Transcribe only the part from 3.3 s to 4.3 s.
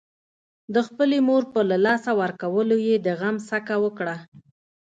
څکه وکړه.